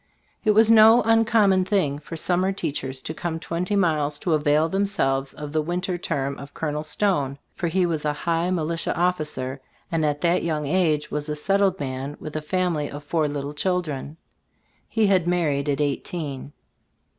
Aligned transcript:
It 0.43 0.49
was 0.55 0.71
no 0.71 1.03
uncommon 1.03 1.63
thing 1.63 1.99
for 1.99 2.17
summer 2.17 2.51
teachers 2.51 3.03
to 3.03 3.13
come 3.13 3.39
twenty 3.39 3.75
miles 3.75 4.17
to 4.21 4.33
avail 4.33 4.67
themselves 4.67 5.31
of 5.31 5.51
the 5.51 5.61
winter 5.61 5.95
term 5.99 6.39
of 6.39 6.55
"Col." 6.55 6.81
Stone, 6.83 7.37
for 7.53 7.67
he 7.67 7.85
was 7.85 8.03
a 8.03 8.11
high 8.25 8.49
mili 8.49 8.83
tia 8.83 8.93
officer, 8.95 9.61
and 9.91 10.03
at 10.03 10.21
that 10.21 10.43
young 10.43 10.65
age 10.65 11.11
was 11.11 11.29
a 11.29 11.35
settled 11.35 11.79
man 11.79 12.17
with 12.19 12.35
a 12.35 12.41
family 12.41 12.89
of 12.89 13.03
four 13.03 13.27
little 13.27 13.53
children. 13.53 14.17
He 14.89 15.05
had 15.05 15.27
married 15.27 15.69
at 15.69 15.79
eighteen. 15.79 16.53